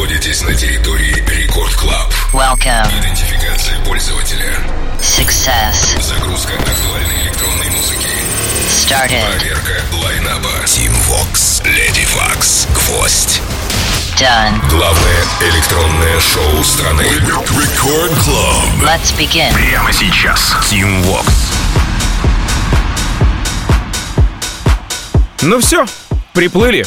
[0.00, 2.10] находитесь на территории Record Club.
[2.32, 2.88] Welcome.
[3.00, 4.56] Идентификация пользователя.
[4.98, 6.00] Success.
[6.00, 8.08] Загрузка актуальной электронной музыки.
[8.70, 9.22] Started.
[9.36, 10.48] Проверка лайнапа.
[10.64, 13.42] Tim Vox, Lady Fox, Гвоздь.
[14.18, 14.70] Done.
[14.70, 17.02] Главное электронное шоу страны.
[17.02, 18.82] Record Club.
[18.82, 19.52] Let's begin.
[19.52, 20.56] Прямо сейчас.
[20.70, 21.26] Tim Vox.
[25.42, 25.84] Ну все,
[26.32, 26.86] приплыли.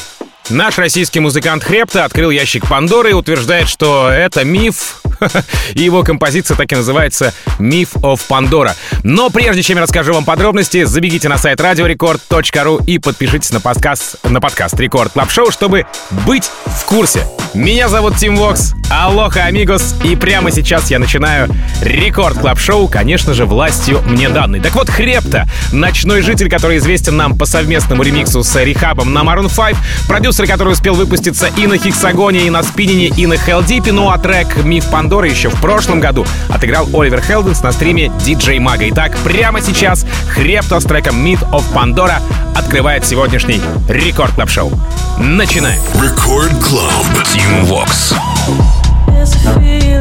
[0.54, 5.02] Наш российский музыкант Хрепта открыл ящик Пандоры и утверждает, что это миф,
[5.73, 8.76] и его композиция так и называется «Myth of Pandora».
[9.04, 14.17] Но прежде чем я расскажу вам подробности, забегите на сайт radiorecord.ru и подпишитесь на подкаст,
[14.23, 15.86] на подкаст Record Club Show, чтобы
[16.26, 17.26] быть в курсе.
[17.54, 21.50] Меня зовут Tim Vox, алоха, амигос, и прямо сейчас я начинаю
[21.81, 24.59] Record Club Show, конечно же, властью мне данной.
[24.59, 29.55] Так вот, Хрепта, ночной житель, который известен нам по совместному ремиксу с Рихабом на Maroon
[29.55, 29.76] 5,
[30.08, 33.80] продюсер, который успел выпуститься и на Hexagon е, и на Spinnin' е, и на Heldeep
[33.80, 38.08] е, ну а трек «Миф Пандоры» еще в прошлом году отыграл Оливер Хелденс на стриме
[38.25, 38.89] DJ Mag а.
[38.89, 42.19] Итак, прямо сейчас Хрепта с треком «Myth of Pandora»
[42.56, 44.72] открывает сегодняшний Record Club Show.
[45.19, 45.80] Начинаем.
[46.02, 47.06] Record Club.
[47.25, 48.16] Tim Vox.
[49.08, 49.92] There's a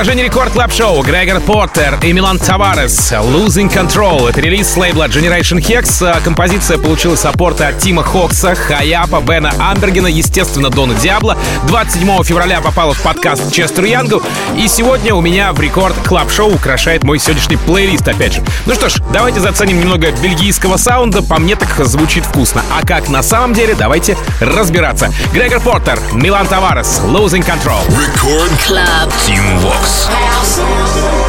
[0.00, 4.30] Продолжение Record Club Show Грегор Поттер и Милан Таварес Losing Control.
[4.30, 6.02] Это релиз с лейбла Generation Hex.
[6.02, 11.36] А, Композиция получила саппорты от Тима Хокса, Хаяпа, Бена Амбергена, естественно, Дона Диабло.
[11.64, 14.22] 27 февраля попала в подкаст Честер Янгу.
[14.56, 18.42] И сегодня у меня в Record Club Show украшает мой сегодняшний плейлист, опять же.
[18.64, 21.20] Ну что ж, давайте заценим немного бельгийского саунда.
[21.20, 22.62] По мне так звучит вкусно.
[22.72, 25.12] А как на самом деле, давайте разбираться.
[25.34, 27.86] Грегор Поттер, Милан Таварес, Losing Control.
[27.88, 29.12] Record Club.
[29.26, 29.89] Tim Vox.
[29.90, 30.58] house.
[30.58, 31.19] house.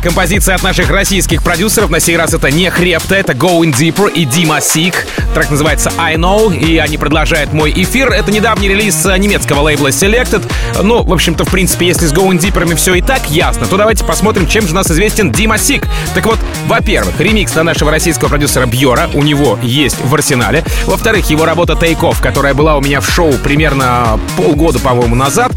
[0.00, 1.90] Композиция от наших российских продюсеров.
[1.90, 5.06] На сей раз это не Хрепта, это Going Deeper и Дима Сик.
[5.34, 8.10] Трек называется I Know, и они продолжают мой эфир.
[8.10, 10.42] Это недавний релиз немецкого лейбла Selected.
[10.82, 14.04] Ну, в общем-то, в принципе, если с Going Deeper все и так ясно, то давайте
[14.04, 15.86] посмотрим, чем же нас известен Дима Сик.
[16.14, 20.64] Так вот, во-первых, ремикс на нашего российского продюсера Бьора у него есть в арсенале.
[20.84, 25.52] Во-вторых, его работа Take Off, которая была у меня в шоу примерно полгода, по-моему, назад,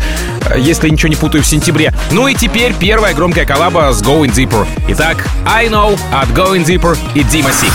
[0.57, 1.93] если ничего не путаю, в сентябре.
[2.11, 4.67] Ну и теперь первая громкая коллаба с Going Deeper.
[4.89, 7.71] Итак, I Know от Going Deeper и Дима Сик.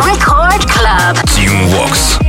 [0.00, 1.16] Record Club.
[1.24, 2.21] Team Vox.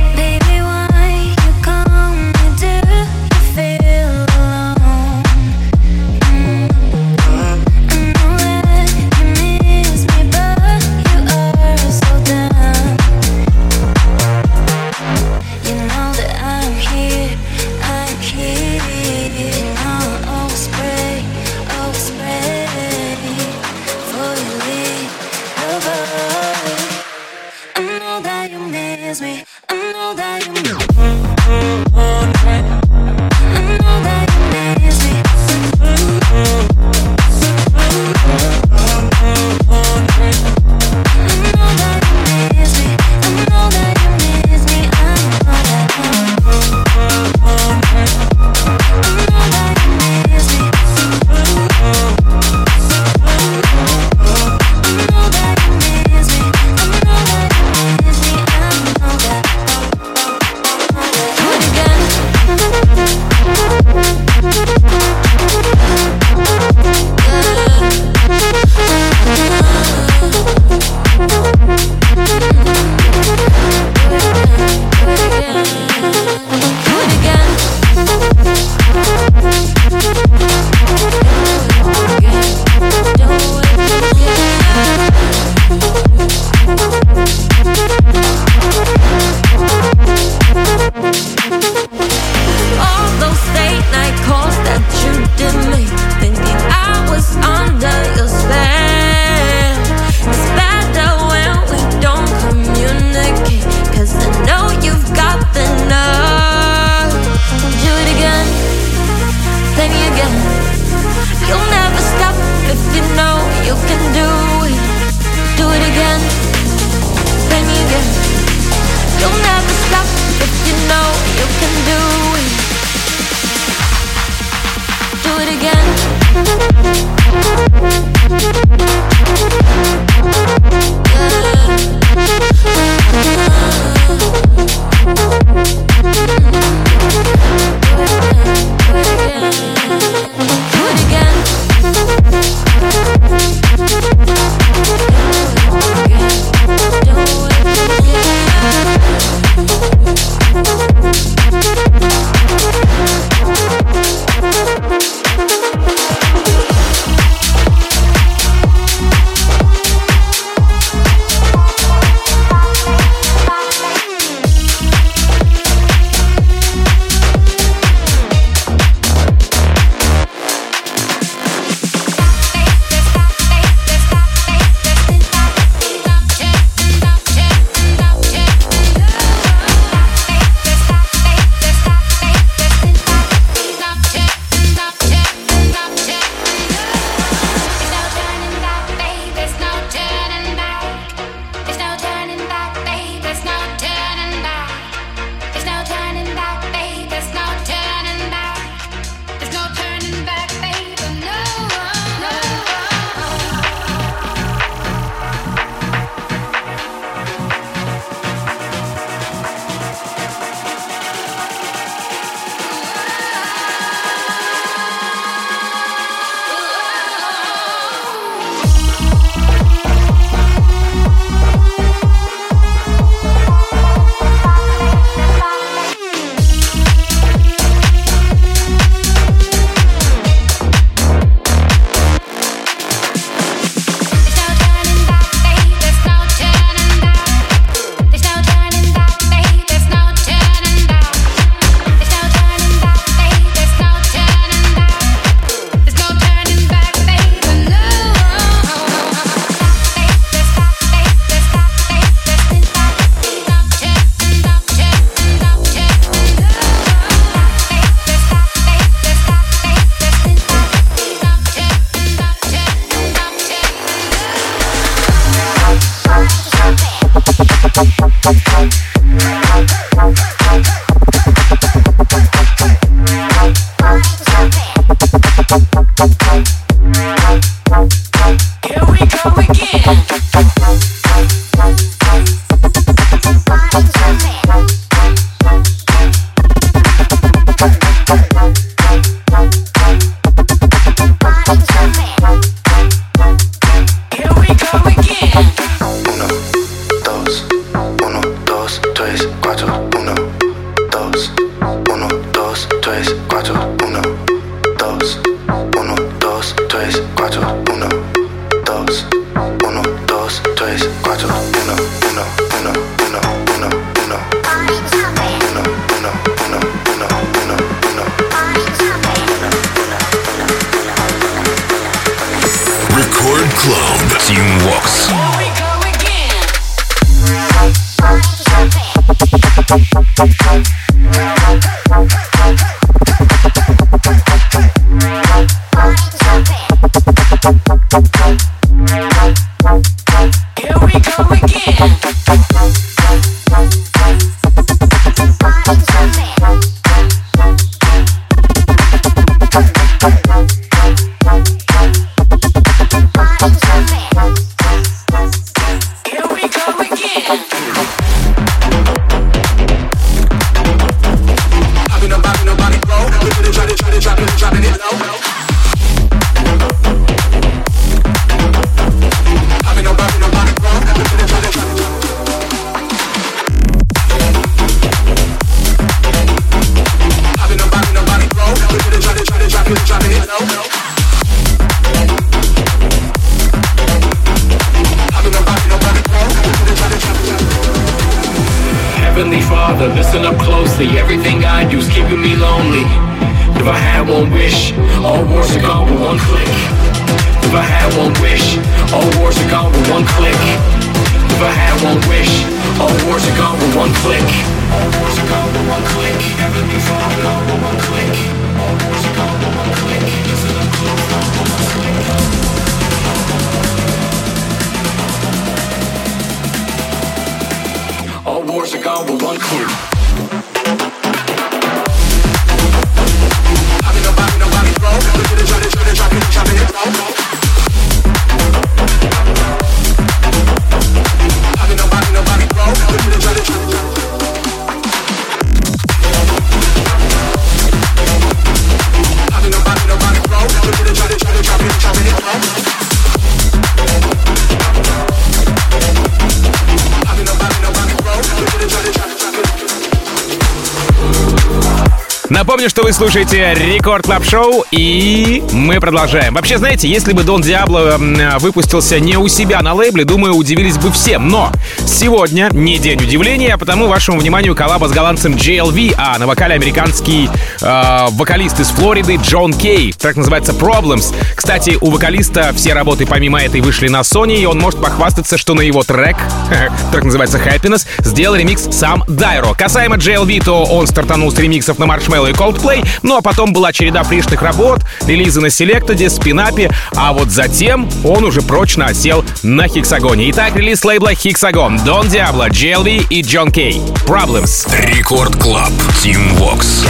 [452.84, 456.34] Вы слушаете Record Club Show, и мы продолжаем.
[456.34, 457.96] Вообще, знаете, если бы Дон Диабло
[458.38, 461.18] выпустился не у себя на лейбле, думаю, удивились бы все.
[461.18, 461.50] Но
[461.86, 466.56] сегодня не день удивления, а потому вашему вниманию коллаба с голландцем JLV, а на вокале
[466.56, 467.30] американский
[467.62, 469.94] э, вокалист из Флориды Джон Кей.
[469.94, 471.14] Трек называется Problems.
[471.34, 475.54] Кстати, у вокалиста все работы помимо этой вышли на Sony, и он может похвастаться, что
[475.54, 476.18] на его трек,
[476.92, 479.54] трек называется Happiness, сделал ремикс сам Дайро.
[479.54, 483.72] Касаемо JLV, то он стартанул с ремиксов на Marshmello и Coldplay, ну а потом была
[483.72, 489.68] череда фришных работ, релизы на Selected, Спинапе, а вот затем он уже прочно осел на
[489.68, 490.30] Хексагоне.
[490.30, 493.80] Итак, релиз лейбла Hexagon, Don Diablo, JLV и John Кей.
[494.06, 494.66] Problems.
[494.86, 495.72] Рекорд Клаб.
[496.02, 496.84] Team Vox.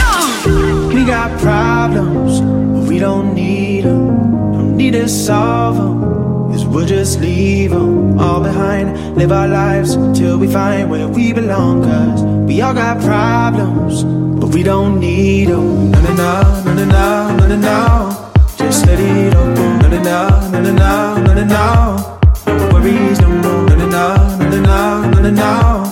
[0.93, 4.53] We got problems, but we don't need them.
[4.53, 6.14] Don't need to solve them,
[6.75, 9.15] We'll just leave them all behind.
[9.15, 11.83] Live our lives till we find where we belong.
[11.83, 15.91] Cause we all got problems, but we don't need them.
[15.91, 16.13] No, no,
[16.65, 18.33] no, no, no, no, no, no.
[18.57, 19.77] Just let it all go.
[19.77, 22.19] No, no, no, no, no, no, no, no.
[22.45, 23.69] No worries, no more.
[23.69, 25.84] No, no, no, no, no, no, no, no.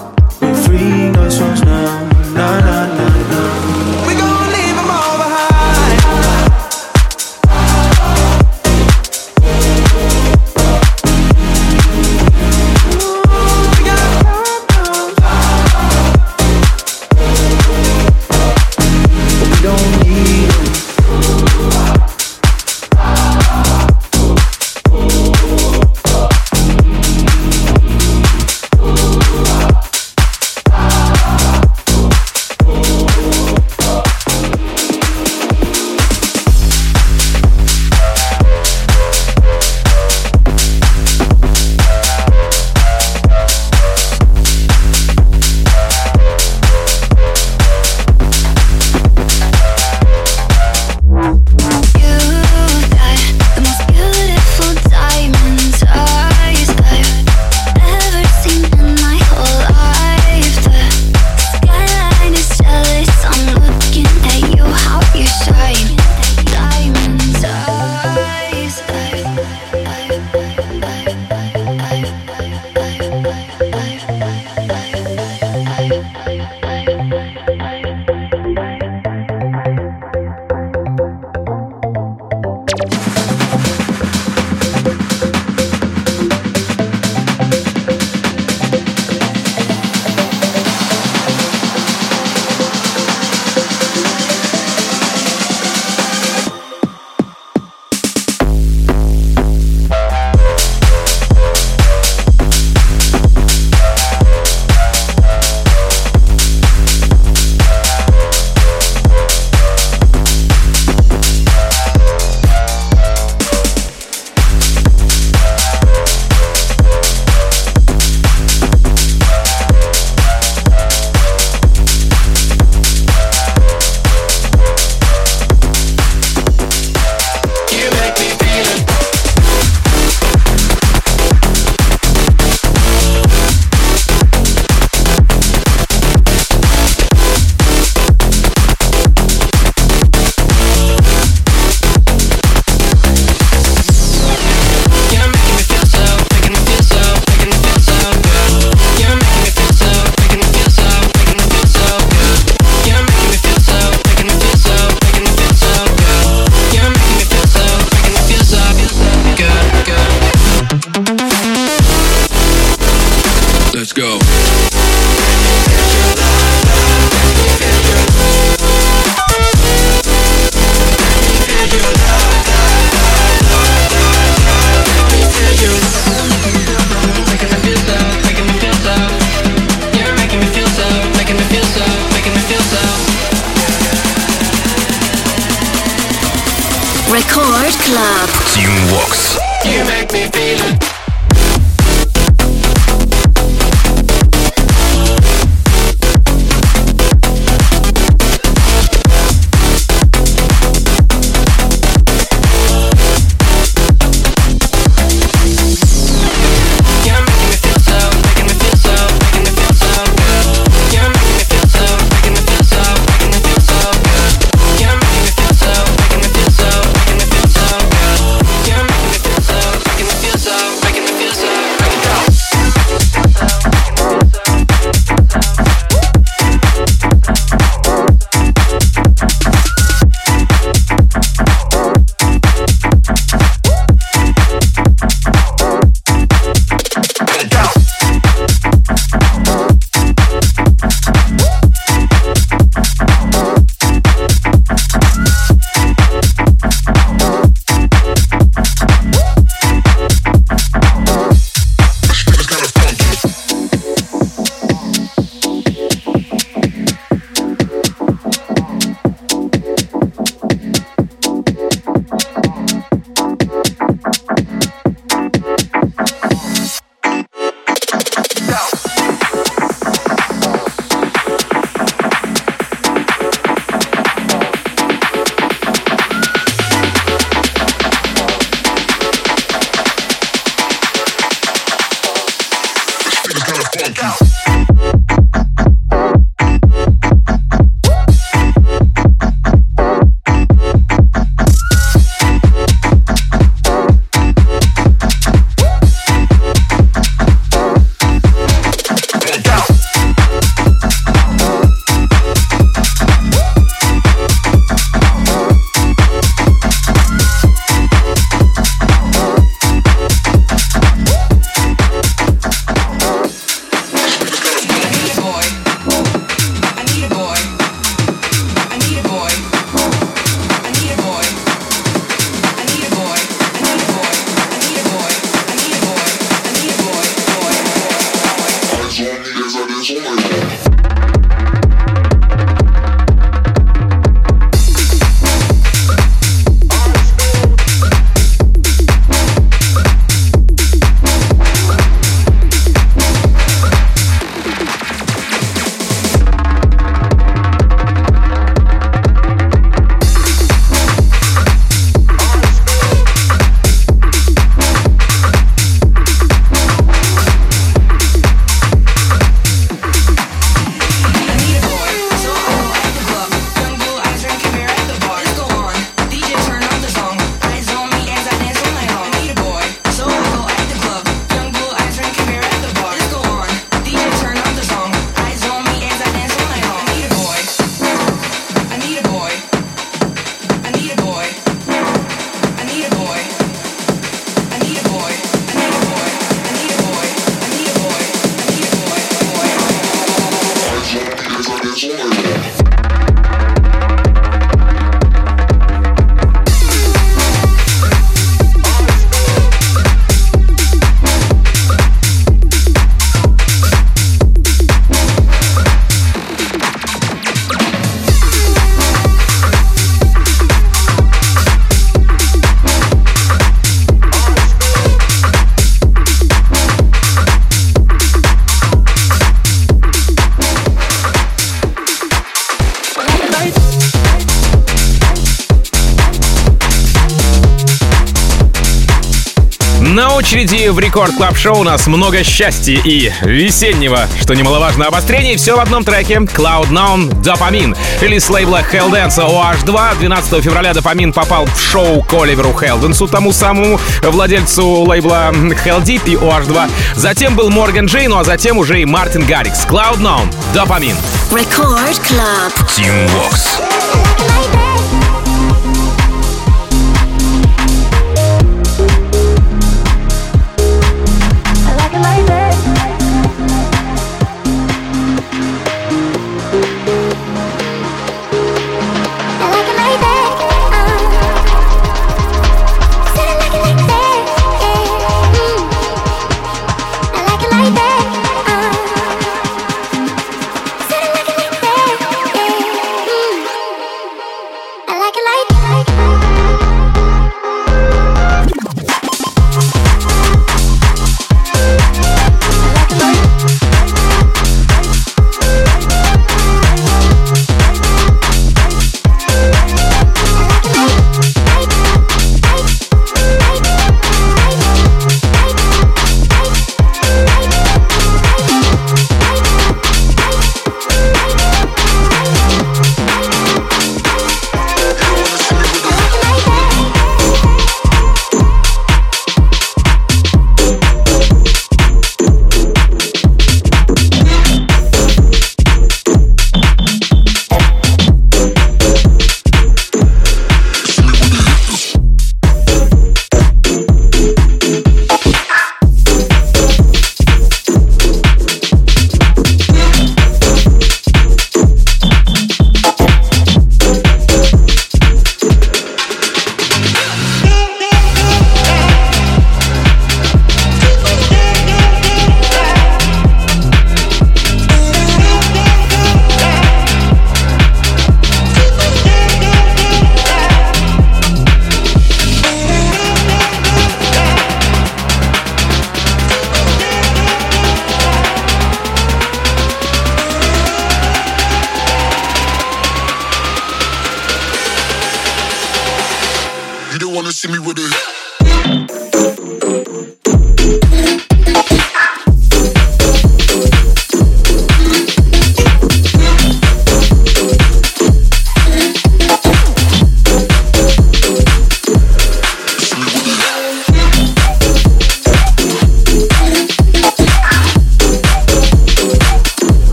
[430.34, 435.36] Очереди в Record Club Show у нас много счастья и весеннего, что немаловажно, обострений.
[435.36, 436.16] Все в одном треке.
[436.16, 437.76] Cloud None Dopamine.
[438.02, 440.00] Релиз лейбла Heldens OH2.
[440.00, 446.16] 12 февраля Dopamine попал в шоу к Оливеру Хелденсу, тому самому владельцу лейбла Heldeep и
[446.16, 446.72] OH2.
[446.96, 449.68] Затем был Морган Джей, ну а затем уже и Мартин Гаррикс.
[449.68, 450.96] Cloud None Dopamine.
[451.30, 452.52] Record Club.
[452.76, 453.83] Tim Vox.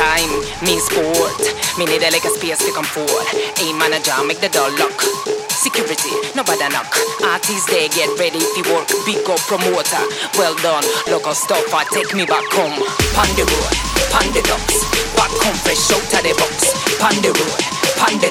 [0.00, 0.32] Showtime,
[0.64, 1.40] mean sport.
[1.78, 3.26] Need a like a space to come forward.
[3.60, 4.96] A manager, make the door lock.
[5.52, 6.88] Security, nobody knock.
[7.24, 8.88] Artists they get ready to work.
[9.04, 10.04] Big up promoter,
[10.36, 10.84] well done.
[11.08, 12.76] Local stopper, take me back home.
[13.12, 13.74] Pon the road,
[14.12, 14.42] pon the.
[15.16, 16.72] Back home fresh out of the box.
[16.96, 17.60] Pon the road,
[18.00, 18.30] pon the.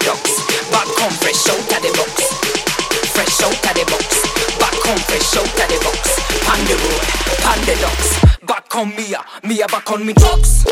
[0.74, 2.18] Back home fresh out of the box.
[3.14, 4.10] Fresh out of the box.
[4.58, 6.18] Back home fresh out of the box.
[6.46, 7.06] Pon the road,
[7.46, 8.39] pon the.
[8.70, 10.64] Back on Mia, Mia back on me drugs.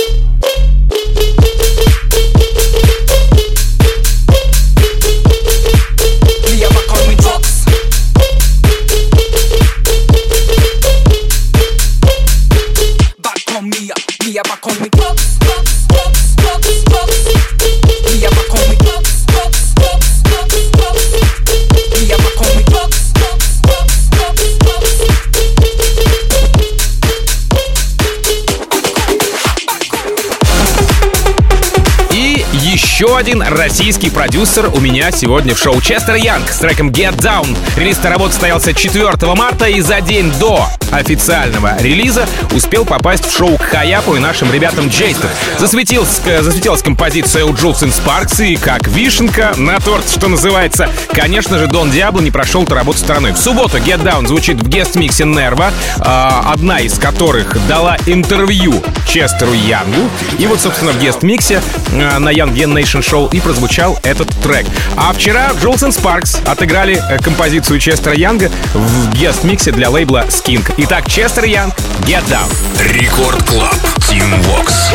[32.98, 37.58] Еще один российский продюсер у меня сегодня в шоу Честер Янг с треком Get Down.
[37.76, 43.36] Релиз этой работы состоялся 4 марта и за день до официального релиза успел попасть в
[43.36, 45.32] шоу к Хаяпу и нашим ребятам Джейстон.
[45.58, 50.88] Засветилась, засветилась композиция у Джулсен Спаркс и как вишенка на торт, что называется.
[51.12, 53.32] Конечно же, Дон Диабло не прошел эту работу стороной.
[53.34, 60.10] В субботу Get Down звучит в гест-миксе Нерва, одна из которых дала интервью Честеру Янгу.
[60.38, 64.30] И вот, собственно, в guest mix е э, на Young Generation Show и прозвучал этот
[64.42, 64.66] трек.
[64.98, 70.26] А вчера Джулсен Спаркс отыграли э, композицию Честера Янга в guest mix е для лейбла
[70.28, 70.74] Skink.
[70.78, 72.52] Итак, Честер Янг, Get Down.
[72.94, 73.76] Record Club.
[74.10, 74.92] Tim Vox.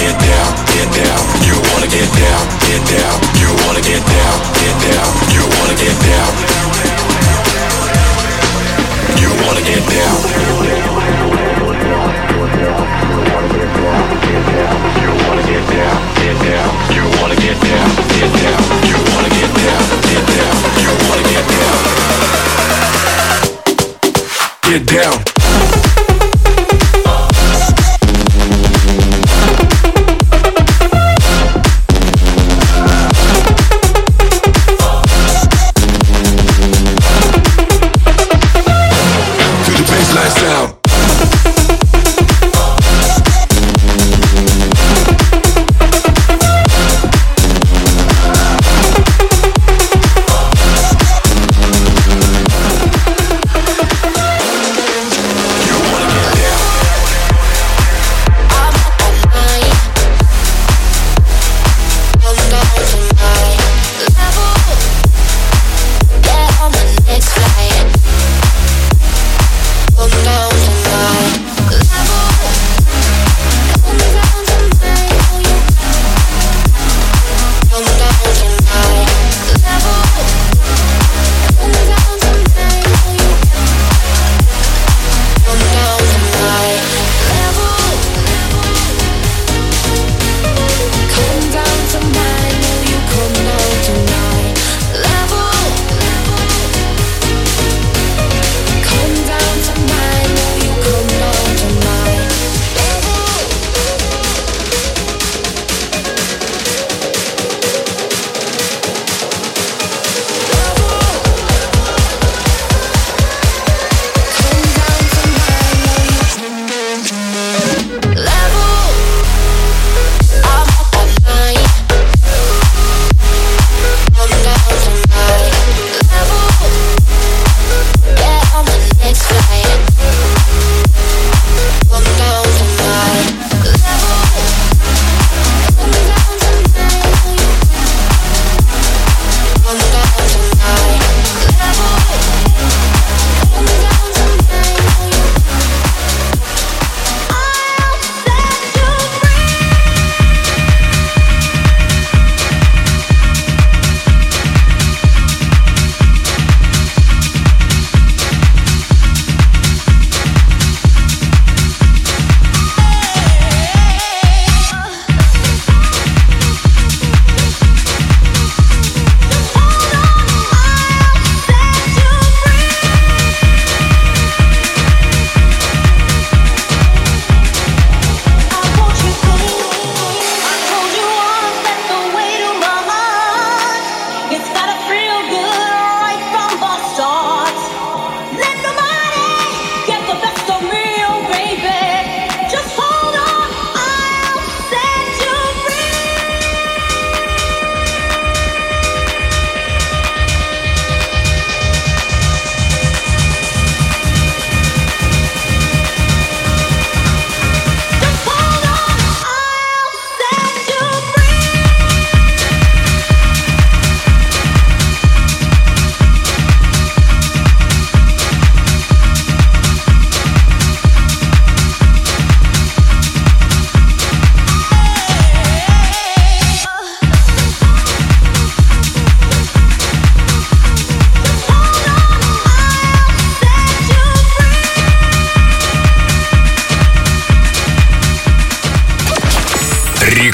[0.00, 0.59] Get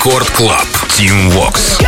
[0.06, 0.68] Рекорд Клаб.
[0.96, 1.78] Тим Вокс.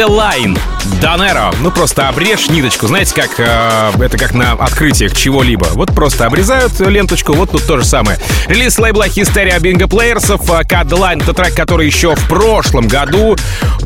[0.00, 0.58] The line.
[1.02, 1.52] Донеро.
[1.60, 2.86] Ну, просто обрежь ниточку.
[2.86, 5.66] Знаете, как э, это как на открытиях чего-либо.
[5.74, 8.18] Вот просто обрезают ленточку, вот тут то же самое.
[8.46, 10.38] Релиз лейбла Hysteria Bingo Players.
[10.66, 11.22] Cut the line.
[11.22, 13.36] Это трек, который еще в прошлом году,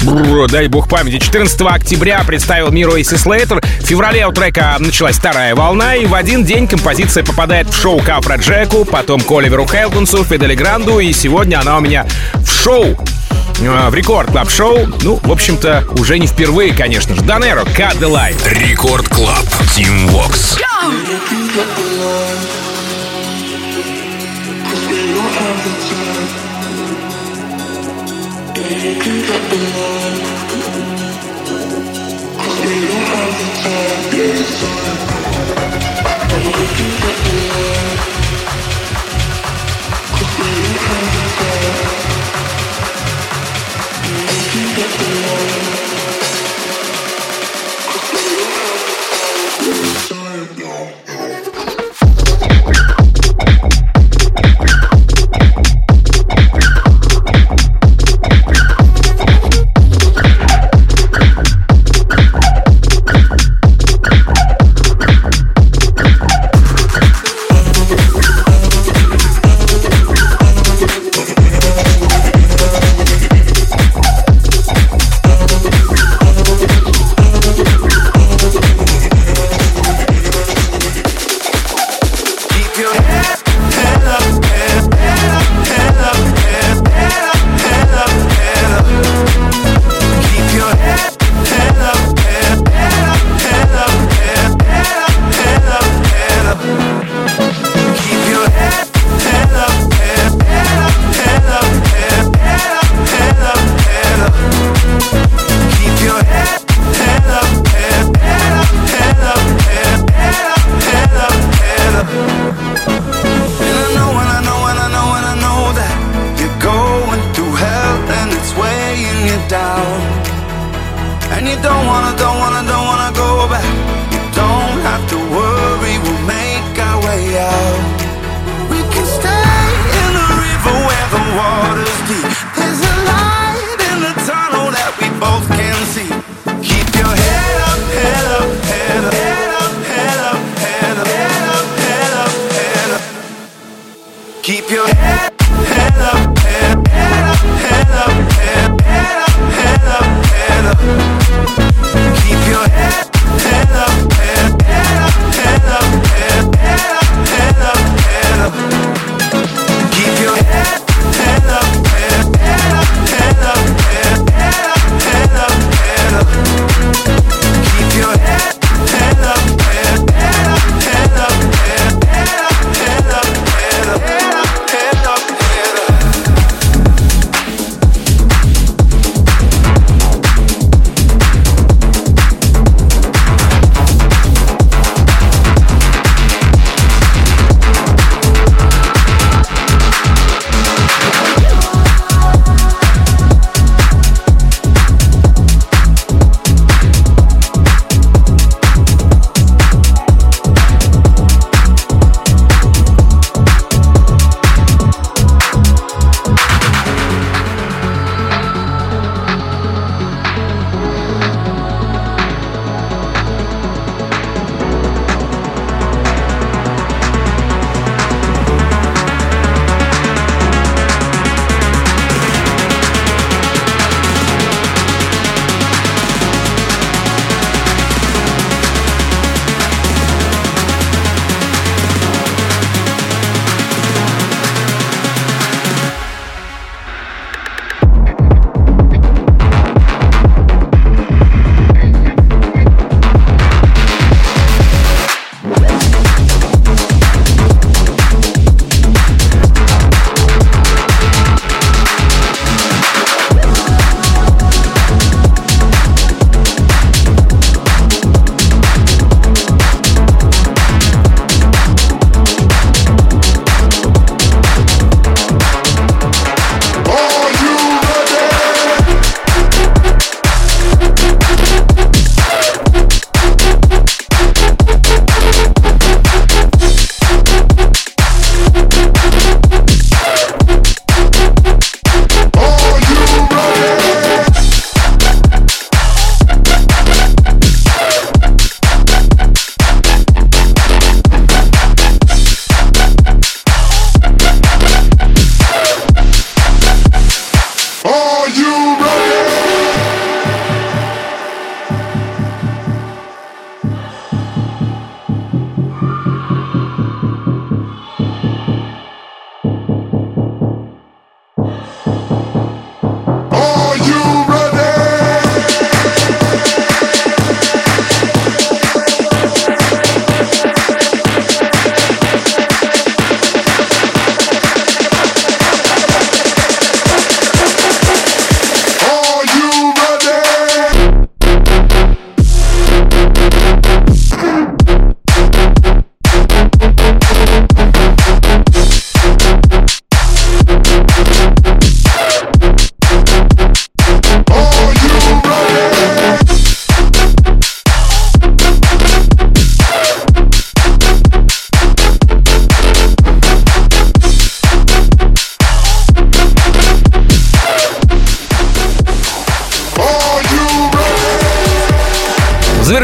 [0.03, 3.61] бррр, дай бог памяти, 14 октября представил миру Эйси Слейтер.
[3.81, 8.01] В феврале у трека началась вторая волна, и в один день композиция попадает в шоу
[8.01, 12.97] Капра Джеку, потом к Оливеру Хелденсу, Фидели Гранду, и сегодня она у меня в шоу
[13.24, 13.24] э,
[13.61, 17.23] в Record Club Show Ну, в общем-то, уже не впервые, конечно же.
[17.23, 18.37] Донеро, Cut the Line.
[18.47, 19.45] Record Club.
[19.75, 20.59] Tim Vox.
[36.35, 37.84] Time now.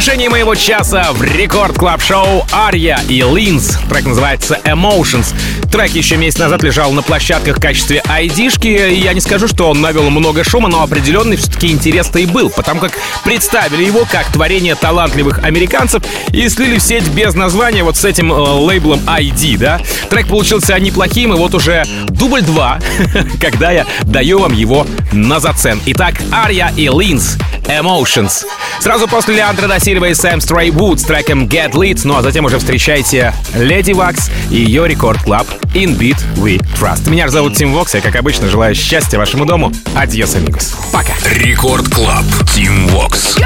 [0.00, 3.76] Завершении моего часа в рекорд клаб шоу Ария и Линз.
[3.90, 5.34] Трек называется Emotions.
[5.70, 9.80] Трек еще месяц назад лежал на площадках в качестве айдишки, я не скажу, что он
[9.80, 12.92] навел много шума, но определенный все-таки интерес-то и был, потому как
[13.24, 16.02] представили его как творение талантливых американцев
[16.32, 19.80] и слили в сеть без названия вот с этим э, лейблом ID, да?
[20.08, 22.78] Трек получился неплохим, и вот уже дубль 2,
[23.40, 25.80] когда я даю вам его на зацен.
[25.86, 28.44] Итак, Ария и Линз Emotions.
[28.80, 32.22] Сразу после Leandro Da Silva и Sam Stray Wood с треком Get Lit, ну а
[32.22, 37.08] затем уже встречайте Lady Waks и ее Record Club In Beat We Trust.
[37.08, 39.72] Меня зовут Тим Вокс, я, как обычно, желаю счастья вашему дому.
[39.94, 40.74] Adiós, amigos.
[40.92, 41.12] Пока.
[41.24, 42.24] Record Club.
[42.54, 43.36] Тим Вокс.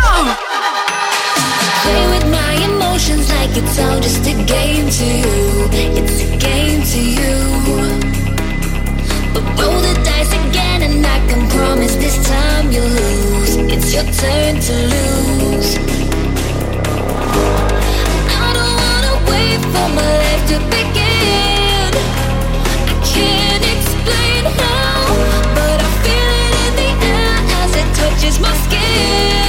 [1.84, 5.68] Play with my emotions like it's all just a game to you.
[5.70, 7.36] It's a game to you.
[9.34, 13.56] But roll the dice again and I can promise this time you'll lose.
[13.70, 15.76] It's your turn to lose.
[18.32, 21.43] I don't wanna wait for my life to begin.
[28.18, 29.43] just my skin.